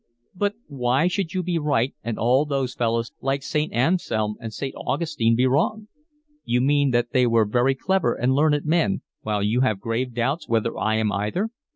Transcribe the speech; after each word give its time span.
"But 0.33 0.55
why 0.65 1.05
should 1.07 1.35
you 1.35 1.43
be 1.43 1.59
right 1.59 1.93
and 2.03 2.17
all 2.17 2.43
those 2.43 2.73
fellows 2.73 3.11
like 3.21 3.43
St. 3.43 3.71
Anselm 3.71 4.35
and 4.39 4.51
St. 4.51 4.73
Augustine 4.75 5.35
be 5.35 5.45
wrong?" 5.45 5.89
"You 6.43 6.59
mean 6.59 6.89
that 6.89 7.11
they 7.11 7.27
were 7.27 7.45
very 7.45 7.75
clever 7.75 8.15
and 8.15 8.33
learned 8.33 8.65
men, 8.65 9.03
while 9.21 9.43
you 9.43 9.61
have 9.61 9.79
grave 9.79 10.15
doubts 10.15 10.49
whether 10.49 10.75
I 10.75 10.95
am 10.95 11.11
either?" 11.11 11.51